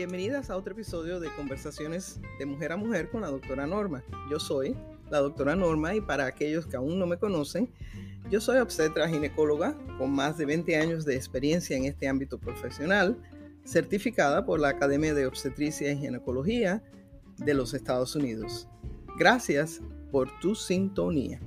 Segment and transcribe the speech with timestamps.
[0.00, 4.02] Bienvenidas a otro episodio de Conversaciones de Mujer a Mujer con la doctora Norma.
[4.30, 4.74] Yo soy
[5.10, 7.70] la doctora Norma y para aquellos que aún no me conocen,
[8.30, 13.20] yo soy obstetra ginecóloga con más de 20 años de experiencia en este ámbito profesional,
[13.66, 16.82] certificada por la Academia de Obstetricia y Ginecología
[17.36, 18.70] de los Estados Unidos.
[19.18, 21.42] Gracias por tu sintonía.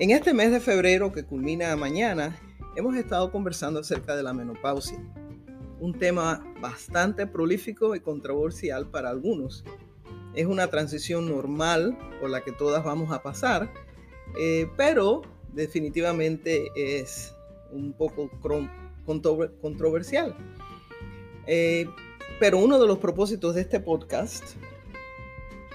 [0.00, 2.36] En este mes de febrero que culmina mañana,
[2.74, 4.98] hemos estado conversando acerca de la menopausia,
[5.80, 9.64] un tema bastante prolífico y controversial para algunos.
[10.34, 13.72] Es una transición normal por la que todas vamos a pasar,
[14.38, 17.34] eh, pero definitivamente es
[17.72, 18.30] un poco
[19.60, 20.36] controversial.
[21.46, 21.86] Eh,
[22.38, 24.44] pero uno de los propósitos de este podcast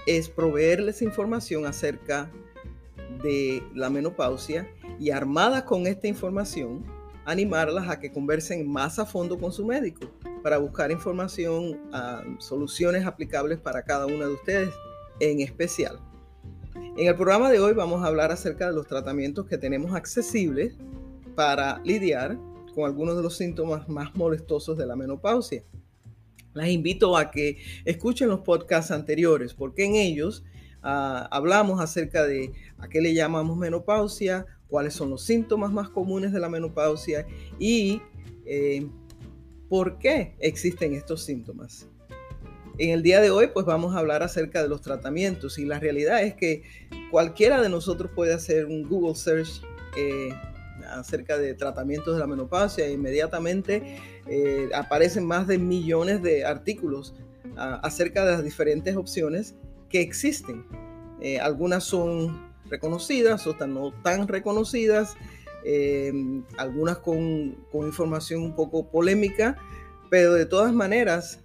[0.06, 2.32] es proveerles información acerca
[3.22, 6.86] de la menopausia y armadas con esta información,
[7.26, 10.12] animarlas a que conversen más a fondo con su médico
[10.44, 14.74] para buscar información, a soluciones aplicables para cada una de ustedes
[15.20, 16.00] en especial.
[16.98, 20.78] En el programa de hoy vamos a hablar acerca de los tratamientos que tenemos accesibles
[21.36, 22.38] para lidiar
[22.74, 25.64] con algunos de los síntomas más molestosos de la menopausia.
[26.54, 30.44] Las invito a que escuchen los podcasts anteriores porque en ellos
[30.88, 36.32] Ah, hablamos acerca de a qué le llamamos menopausia, cuáles son los síntomas más comunes
[36.34, 37.26] de la menopausia
[37.60, 38.02] y
[38.46, 38.88] eh,
[39.70, 41.88] por qué existen estos síntomas.
[42.78, 45.80] En el día de hoy pues vamos a hablar acerca de los tratamientos y la
[45.80, 46.64] realidad es que
[47.10, 49.62] cualquiera de nosotros puede hacer un Google search
[49.98, 50.30] eh,
[50.90, 57.16] acerca de tratamientos de la menopausia e inmediatamente eh, aparecen más de millones de artículos
[57.58, 59.56] ah, acerca de las diferentes opciones
[59.90, 60.66] que existen.
[61.22, 65.16] Eh, algunas son reconocidas, otras no tan reconocidas,
[65.64, 66.14] eh,
[66.58, 69.58] algunas con, información un poco polémica,
[70.10, 71.40] pero de todas maneras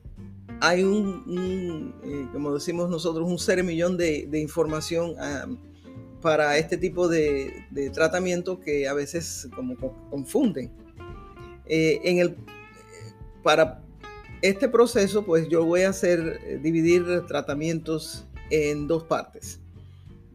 [0.60, 5.46] hay un, eh, como decimos nosotros, un ser millón de, información ah,
[6.20, 9.76] para este tipo de, de, tratamiento que a veces como
[10.10, 10.70] confunden.
[11.66, 12.36] en el,
[13.42, 13.82] para
[14.42, 19.59] este proceso, pues yo voy a hacer, dividir tratamientos en dos partes.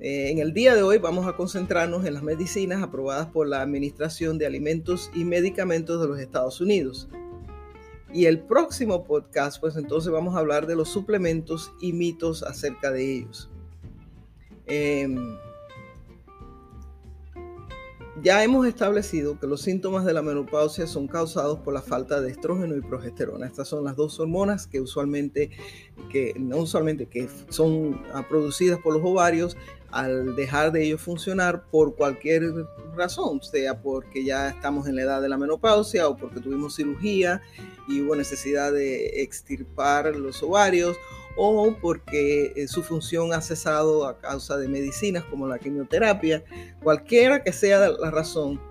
[0.07, 3.63] Eh, en el día de hoy vamos a concentrarnos en las medicinas aprobadas por la
[3.63, 7.09] Administración de Alimentos y Medicamentos de los Estados Unidos.
[8.13, 12.91] Y el próximo podcast, pues entonces vamos a hablar de los suplementos y mitos acerca
[12.91, 13.49] de ellos.
[14.67, 15.37] Em,
[18.23, 22.31] ya hemos establecido que los síntomas de la menopausia son causados por la falta de
[22.31, 23.45] estrógeno y progesterona.
[23.45, 25.51] Estas son las dos hormonas que usualmente,
[26.09, 29.57] que no usualmente, que son ah, producidas por los ovarios
[29.91, 32.43] al dejar de ellos funcionar por cualquier
[32.95, 37.41] razón, sea porque ya estamos en la edad de la menopausia o porque tuvimos cirugía
[37.87, 40.97] y hubo necesidad de extirpar los ovarios
[41.35, 46.43] o porque eh, su función ha cesado a causa de medicinas como la quimioterapia,
[46.81, 48.61] cualquiera que sea la razón,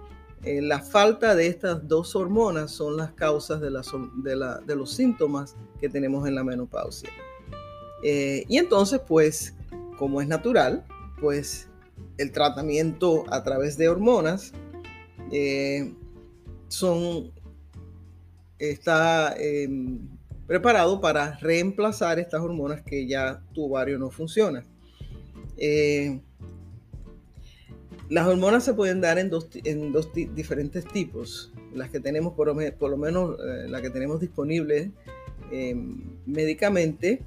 [0.43, 5.89] eh, la falta de estas dos hormonas son las causas de, de, los síntomas que
[5.89, 7.11] tenemos en la menopausia.
[8.03, 9.55] Eh, y entonces, pues,
[9.99, 10.85] como es natural,
[11.21, 11.69] pues
[12.19, 14.53] el tratamiento a través de hormonas
[16.69, 17.33] son,
[18.59, 20.14] está em,
[20.47, 24.65] preparado para reemplazar estas hormonas que ya tu ovario no funciona.
[25.57, 26.21] Eh,
[28.11, 31.53] las hormonas se pueden dar en dos, en dos diferentes tipos.
[31.73, 34.93] Las que tenemos, por, lo menos eh, la que tenemos disponible
[35.51, 37.23] em, médicamente,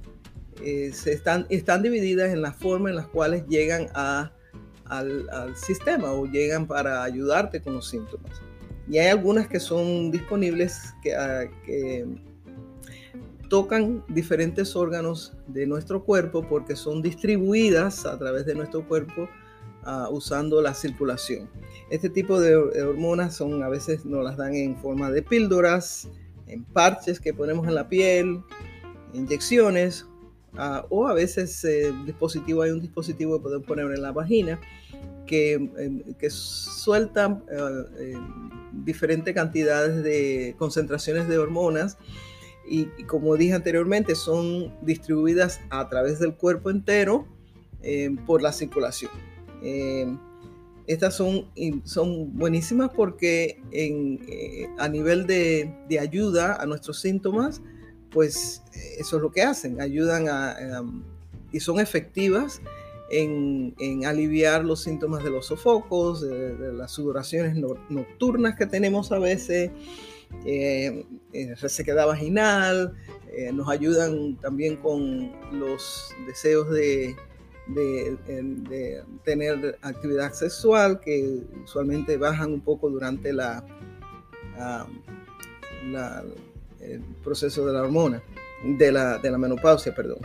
[0.64, 4.32] eh, se están, están divididas en la forma en las cuales llegan a,
[4.86, 8.32] al, sistema o llegan para ayudarte con los síntomas.
[8.90, 11.12] Y hay algunas que son disponibles que,
[11.66, 12.06] que
[13.50, 19.30] tocan diferentes órganos de nuestro cuerpo porque son distribuidas a través de nuestro cuerpo
[19.86, 21.50] uh, usando la circulación.
[21.90, 26.10] Este tipo de, hormonas son a veces nos las dan en forma de píldoras,
[26.48, 28.42] en parches que ponemos en la piel,
[29.14, 30.06] inyecciones
[30.54, 34.60] uh, o a veces eh, dispositivo hay un dispositivo que podemos poner en la vagina
[35.26, 38.16] que, em, que suelta eh,
[38.72, 41.98] diferentes cantidades de concentraciones de hormonas
[42.70, 47.28] y, como dije anteriormente, son distribuidas a través del cuerpo entero
[47.82, 49.12] eh, por la circulación.
[49.62, 50.06] Eh,
[50.86, 51.50] estas son,
[51.84, 57.62] son buenísimas porque eh, a nivel de, ayuda a nuestros síntomas,
[58.10, 58.64] pues
[58.98, 60.56] eso es lo que hacen, ayudan a,
[61.52, 62.62] y son efectivas
[63.10, 63.76] en,
[64.06, 67.56] aliviar los síntomas de los sofocos, de, las sudoraciones
[67.90, 69.72] nocturnas que tenemos a veces,
[71.62, 72.94] resequedad vaginal,
[73.54, 77.16] nos ayudan también con los deseos de,
[77.68, 83.64] de, tener actividad sexual que usualmente bajan un poco durante la,
[86.80, 88.22] el proceso de la hormona,
[88.64, 90.20] de la, de la menopausia, perdón.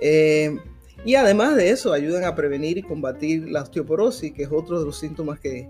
[0.00, 0.58] Eh,
[1.04, 4.86] y además de eso, ayudan a prevenir y combatir la osteoporosis, que es otro de
[4.86, 5.68] los síntomas que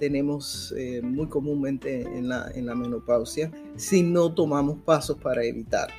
[0.00, 5.90] tenemos eh, muy comúnmente en la, en la, menopausia, si no tomamos pasos para evitar,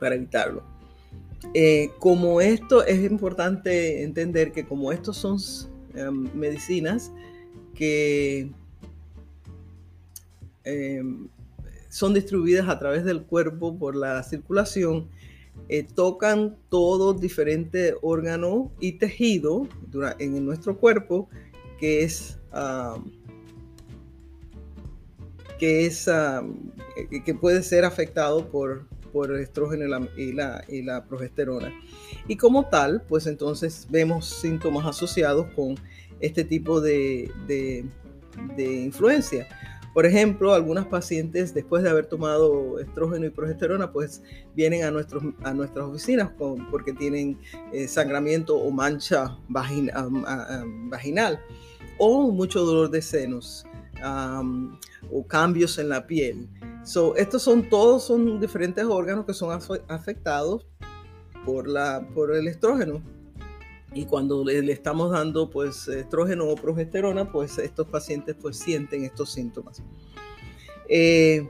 [0.00, 0.62] para evitarlo.
[1.54, 5.38] Eh, como esto es importante entender que como estos son
[5.94, 7.12] em, medicinas
[7.74, 8.50] que
[10.64, 11.28] em,
[11.90, 15.08] son distribuidas a través del cuerpo por la circulación,
[15.68, 19.68] eh, tocan todos diferentes órganos y tejido
[20.18, 21.28] en nuestro cuerpo
[21.78, 22.38] que es
[25.58, 26.08] que es
[27.24, 29.84] que puede ser afectado por por el estrógeno
[30.16, 31.72] y la, y la, progesterona.
[32.26, 35.74] Y como tal, pues entonces vemos síntomas asociados con
[36.20, 37.84] este tipo de, de,
[38.56, 39.48] influencia.
[39.94, 44.22] Por ejemplo, algunas pacientes después de haber tomado estrógeno y progesterona, pues
[44.54, 46.30] vienen a, nuestros, a nuestras oficinas
[46.70, 47.38] porque tienen
[47.72, 51.40] eh, sangramiento o mancha vaginal
[51.98, 53.64] o mucho dolor de senos
[55.10, 56.48] o cambios en la piel.
[56.84, 59.58] So, estos son todos son diferentes órganos que son
[59.88, 60.66] afectados
[61.44, 63.02] por, la, por el estrógeno.
[63.94, 69.32] Y cuando le, estamos dando pues estrógeno o progesterona, pues estos pacientes pues sienten estos
[69.32, 69.82] síntomas.
[70.88, 71.48] Eh,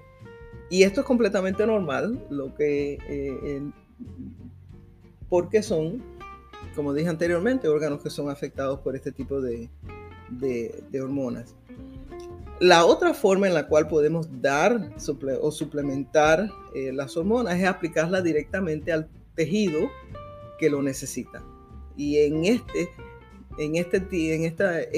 [0.70, 3.62] y esto es completamente normal, lo que eh,
[5.28, 6.02] porque son,
[6.74, 9.68] como dije anteriormente, órganos que son afectados por este tipo de,
[10.30, 11.54] de hormonas.
[12.60, 14.90] La otra forma en la cual podemos dar
[15.40, 19.88] o suplementar eh, las hormonas es aplicarlas directamente al tejido
[20.58, 21.44] que lo necesita.
[21.96, 22.90] Y en este,
[23.58, 23.98] en este,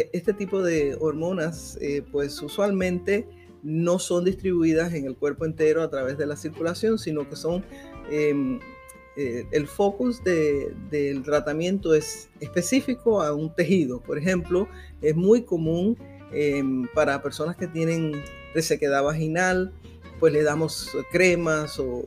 [0.00, 3.28] e, este tipo de hormonas, eh, pues usualmente
[3.62, 7.62] no son distribuidas en el cuerpo entero a través de la circulación, sino que son
[8.10, 8.58] em,
[9.16, 14.00] eh, el focus del tratamiento es específico a un tejido.
[14.00, 14.68] Por ejemplo,
[15.02, 15.96] es muy común
[16.32, 18.12] Em, para personas que tienen
[18.54, 19.72] resequedad vaginal,
[20.20, 22.04] pues le damos cremas o,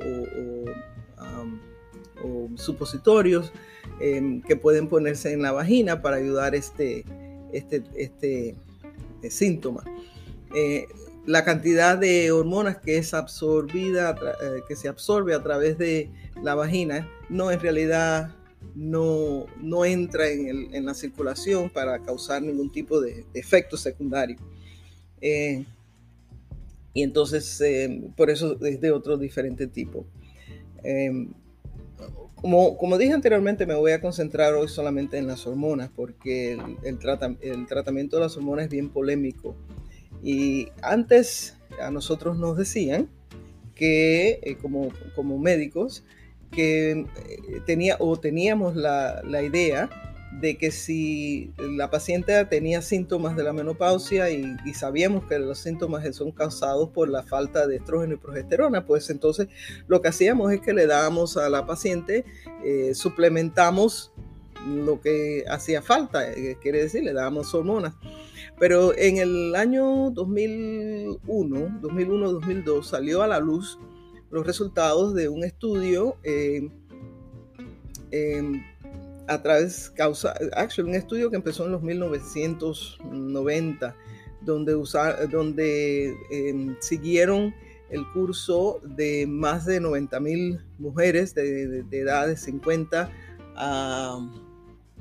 [2.55, 3.51] supositorios
[3.99, 7.03] em, que pueden ponerse en la vagina para ayudar este,
[7.51, 8.55] este, este,
[9.15, 9.83] este síntoma.
[11.25, 14.11] La cantidad de hormonas que es absorbida,
[14.41, 16.09] eh, que se absorbe a través de
[16.41, 18.35] la vagina, no en realidad
[18.75, 24.35] no, no entra en, la circulación para causar ningún tipo de, efecto secundario.
[25.21, 25.65] Eh,
[26.93, 30.05] y entonces, eh, por eso es de otro diferente tipo.
[32.35, 36.51] Como, como, dije anteriormente, me voy a concentrar hoy solamente en las hormonas, porque
[36.83, 36.99] el,
[37.41, 39.55] el tratamiento de las hormonas es bien polémico.
[40.23, 43.09] Y antes a nosotros nos decían
[43.75, 46.03] que como, como médicos,
[46.53, 47.05] que eh,
[47.65, 49.89] tenía o teníamos la, idea
[50.39, 56.15] de que si la paciente tenía síntomas de la menopausia y, sabíamos que los síntomas
[56.15, 59.47] son causados por la falta de estrógeno y progesterona, pues entonces
[59.87, 62.25] lo que hacíamos es que le dábamos a la paciente,
[62.63, 64.11] eh, suplementamos
[64.67, 67.93] lo que hacía falta, eh, quiere decir, le dábamos hormonas.
[68.63, 73.77] Pero en el año 2001, 2001-2002 salió a la luz
[74.31, 76.69] los resultados de un estudio eh,
[78.11, 78.63] em,
[79.27, 83.97] a través, causa, actually, un estudio que empezó en los 1990,
[84.39, 84.81] donde,
[85.29, 87.53] donde em, siguieron
[87.89, 93.11] el curso de más de 90 mil mujeres de, de, edad de 50
[93.57, 94.25] a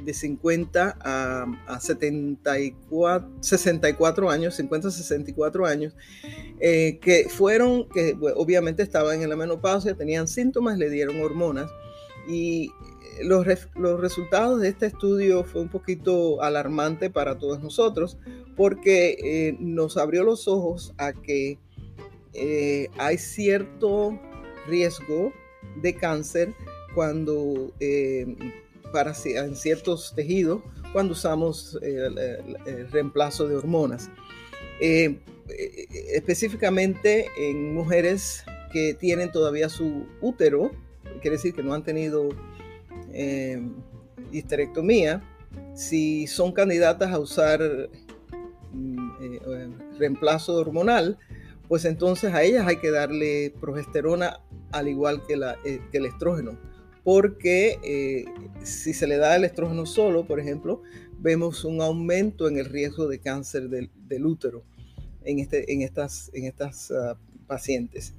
[0.04, 5.94] de 50 a, 74, 64 años, 50 a 64 años,
[6.60, 11.70] eh, que fueron, que obviamente estaban en la menopausia, tenían síntomas, le dieron hormonas
[12.28, 12.70] y
[13.22, 18.16] los, los, resultados de este estudio fue un poquito alarmante para todos nosotros
[18.56, 21.58] porque eh, nos abrió los ojos a que
[22.34, 24.18] eh, hay cierto
[24.66, 25.32] riesgo
[25.82, 26.54] de cáncer
[26.94, 27.72] cuando
[28.92, 34.10] para, en ciertos tejidos cuando usamos el, reemplazo de hormonas.
[34.80, 35.18] Eh,
[35.48, 40.70] eh, específicamente en mujeres que tienen todavía su útero,
[41.20, 42.30] quiere decir que no han tenido
[43.12, 43.60] eh,
[44.30, 45.22] histerectomía,
[45.74, 47.60] si son candidatas a usar
[48.72, 51.18] mm, reemplazo hormonal,
[51.68, 54.40] pues entonces a ellas hay que darle progesterona
[54.72, 55.34] al igual que,
[55.64, 56.58] eh, el estrógeno,
[57.04, 58.24] porque eh,
[58.62, 60.82] si se le da el estrógeno solo, por ejemplo,
[61.18, 63.90] vemos un aumento en el riesgo de cáncer del,
[64.26, 64.64] útero
[65.24, 66.92] en, estas, en estas
[67.46, 68.14] pacientes.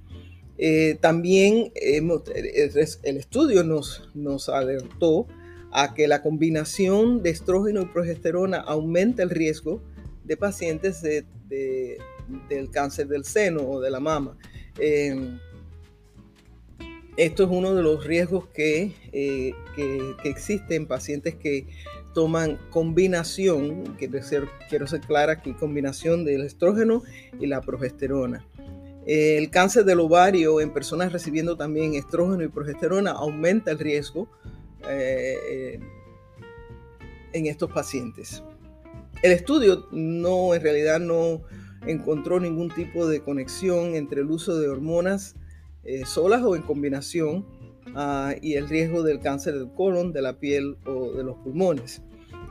[0.58, 2.12] Eh, también el,
[3.18, 5.28] estudio nos, alertó
[5.72, 9.82] a que la combinación de estrógeno y progesterona aumenta el riesgo
[10.24, 11.26] de pacientes de,
[12.50, 14.38] del cáncer del seno o de la mama.
[14.78, 15.40] Em,
[17.18, 21.68] esto es uno de los riesgos que, eh, que, existe en pacientes que
[22.14, 27.04] toman combinación, quiero ser, quiero ser clara aquí, combinación del estrógeno
[27.40, 28.46] y la progesterona.
[29.06, 34.30] El cáncer del ovario en personas recibiendo también estrógeno y progesterona aumenta el riesgo
[34.88, 35.80] eh, eh,
[37.34, 38.44] en estos pacientes.
[39.22, 41.42] El estudio no, en realidad no
[41.86, 45.36] encontró ningún tipo de conexión entre el uso de hormonas
[45.84, 47.46] eh, solas o en combinación
[47.96, 52.02] ah, y el riesgo del cáncer del colon, de la piel o de los pulmones.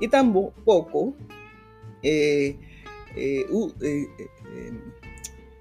[0.00, 1.14] Y tampoco,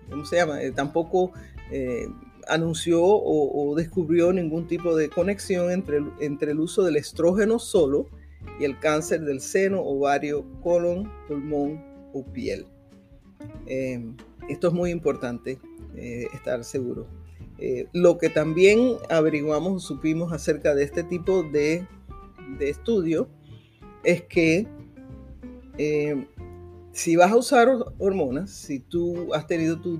[0.09, 0.59] ¿cómo se llama?
[0.75, 1.31] tampoco
[2.47, 8.07] anunció o, descubrió ningún tipo de conexión entre, entre el uso del estrógeno solo
[8.59, 12.65] y el cáncer del seno, ovario, colon, pulmón o piel.
[13.65, 14.15] Em,
[14.49, 15.59] esto es muy importante
[15.95, 17.07] eh, estar seguro.
[17.63, 21.87] Eh, lo que también averiguamos, supimos acerca de este tipo de,
[22.57, 23.29] de estudio
[24.03, 24.67] es que
[25.77, 26.25] em,
[26.91, 29.99] si vas a usar hormonas, si tú has tenido tu,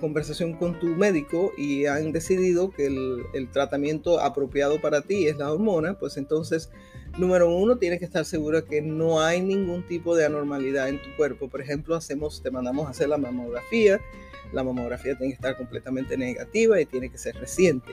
[0.00, 5.52] conversación con tu médico y han decidido que el, tratamiento apropiado para ti es la
[5.52, 6.70] hormona, pues entonces,
[7.18, 11.14] número uno, tienes que estar seguro que no hay ningún tipo de anormalidad en tu
[11.16, 11.48] cuerpo.
[11.48, 14.00] Por ejemplo, hacemos, te mandamos a hacer la mamografía.
[14.54, 17.92] La mamografía tiene que estar completamente negativa y tiene que ser reciente.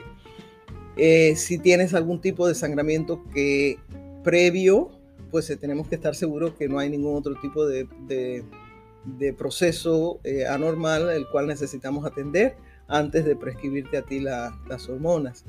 [0.96, 3.78] Eh, si tienes algún tipo de sangramiento que
[4.22, 4.90] previo
[5.32, 7.88] pues eh, tenemos que estar seguros que no hay ningún otro tipo de,
[9.36, 12.54] proceso eh, anormal el cual necesitamos atender
[12.86, 15.44] antes de prescribirte a ti las hormonas.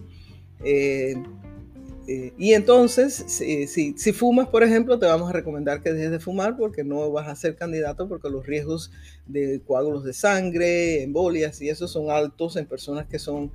[2.07, 3.67] Eh, y entonces, si,
[3.97, 7.27] si, fumas, por ejemplo, te vamos a recomendar que dejes de fumar porque no vas
[7.27, 8.91] a ser candidato porque los riesgos
[9.25, 13.51] de coágulos de sangre, embolias y eso son altos en personas que, son,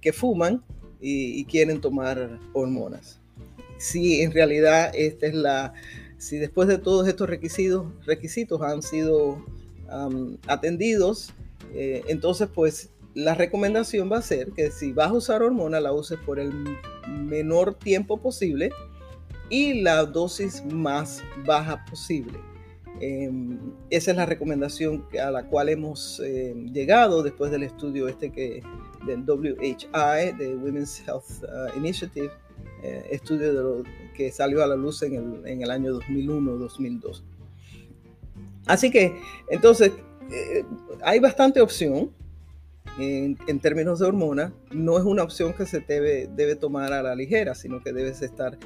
[0.00, 0.62] que fuman
[1.00, 3.18] y quieren tomar hormonas.
[3.78, 5.72] Si en realidad esta es la,
[6.20, 9.42] si después de todos estos requisitos, requisitos han sido
[10.46, 11.32] atendidos,
[11.72, 15.92] eh, entonces pues la recomendación va a ser que si vas a usar hormona la
[15.92, 16.52] uses por el
[17.08, 18.70] menor tiempo posible
[19.48, 22.38] y la dosis más baja posible.
[23.00, 28.30] Em, esa es la recomendación a la cual hemos em, llegado después del estudio este
[28.30, 28.62] que
[29.06, 32.30] del WHI, de Women's Health uh, Initiative,
[32.82, 33.82] eh, estudio
[34.14, 37.22] que salió a la luz en el, en el año 2001-2002.
[38.66, 39.92] Así que, entonces,
[40.30, 40.64] eh,
[41.02, 42.10] hay bastante opción
[43.00, 44.52] en, en, términos de hormona.
[44.70, 48.22] No es una opción que se debe, debe tomar a la ligera, sino que debes
[48.22, 48.58] estar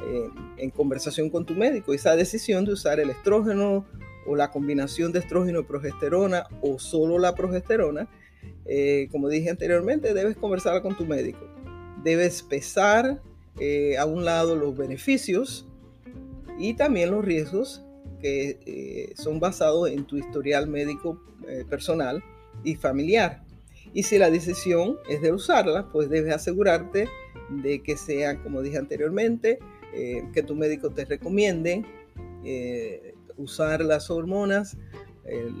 [0.00, 1.92] eh, en conversación con tu médico.
[1.92, 3.86] Esa decisión de usar el estrógeno
[4.26, 8.08] o la combinación de estrógeno y progesterona o solo la progesterona,
[9.10, 11.40] como dije anteriormente, debes conversar con tu médico.
[12.04, 13.20] Debes pesar
[13.60, 15.66] eh, a un lado los beneficios
[16.58, 17.84] y también los riesgos
[18.20, 22.22] que eh, son basados en tu historial médico eh, personal
[22.64, 23.42] y familiar.
[23.94, 27.08] Y si la decisión es de usarla, pues debes asegurarte
[27.50, 29.58] de que sea, como dije anteriormente,
[29.92, 31.84] que tu médico te recomiende
[33.36, 34.78] usar las hormonas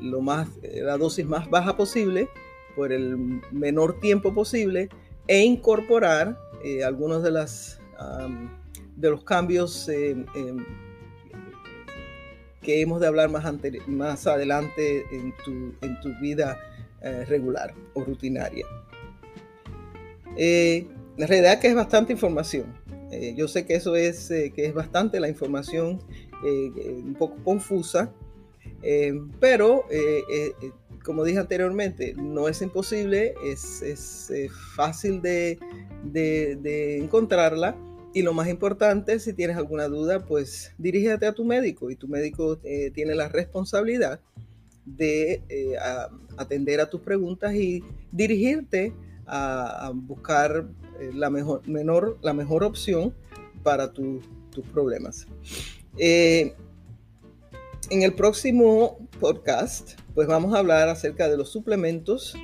[0.00, 2.28] lo más, la dosis más baja posible
[2.74, 4.88] por el menor tiempo posible
[5.28, 6.38] e incorporar
[6.82, 7.78] algunas de las
[8.96, 10.64] de los cambios eh, em,
[12.60, 13.44] que hemos de hablar más,
[13.88, 15.50] más adelante en tu,
[15.84, 16.58] en tu vida
[17.02, 18.66] eh, regular o rutinaria.
[20.36, 22.66] Eh, la realidad es que es bastante información.
[23.36, 26.00] yo sé que eso es, que es bastante la información
[26.42, 28.10] un poco confusa,
[29.38, 29.84] pero
[31.04, 34.30] como dije anteriormente, no es imposible, es, es
[34.74, 35.58] fácil de,
[36.04, 37.76] de, encontrarla
[38.14, 42.08] y lo más importante, si tienes alguna duda, pues dirígete a tu médico y tu
[42.08, 44.20] médico eh, tiene la responsabilidad
[44.84, 45.76] de eh,
[46.36, 48.92] atender a tus preguntas y dirigirte
[49.26, 50.66] a, buscar
[51.00, 53.14] eh, la, mejor, menor, la mejor opción
[53.62, 54.24] para tus
[54.72, 55.26] problemas.
[55.96, 56.52] en
[57.90, 62.34] el próximo podcast, pues vamos a hablar acerca de los suplementos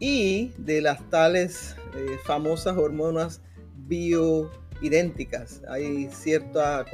[0.00, 3.40] y de las tales eh, famosas hormonas
[3.86, 5.62] bioidénticas.
[5.68, 6.84] Hay cierta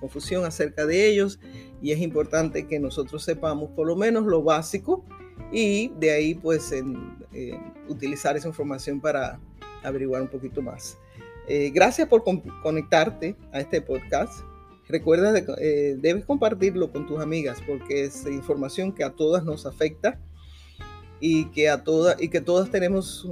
[0.00, 1.38] confusión acerca de ellos
[1.82, 5.04] y es importante que nosotros sepamos por lo menos lo básico
[5.52, 6.72] y de ahí pues
[7.88, 9.38] utilizar esa información para
[9.82, 10.98] averiguar un poquito más.
[11.48, 12.24] Eh, gracias por
[12.62, 14.40] conectarte a este podcast.
[14.88, 19.66] Recuerda, de, eh, debes compartirlo con tus amigas porque es información que a todas nos
[19.66, 20.18] afecta
[21.20, 23.26] y que a todas y que todas tenemos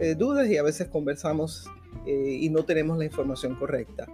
[0.00, 1.68] eh, dudas y a veces conversamos
[2.06, 4.06] y no tenemos la información correcta.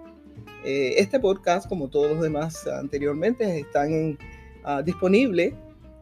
[0.65, 4.19] Este podcast, como todos los demás anteriormente, están
[4.65, 5.53] uh, disponibles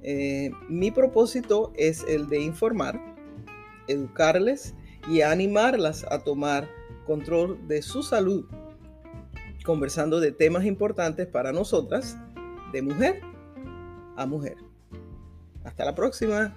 [0.02, 3.00] Eh, mi propósito es el de informar,
[3.88, 4.74] educarles
[5.08, 6.68] y animarlas a tomar
[7.06, 8.44] control de su salud,
[9.64, 12.16] conversando de temas importantes para nosotras,
[12.72, 13.20] de mujer
[14.16, 14.56] a mujer.
[15.64, 16.56] Hasta la próxima.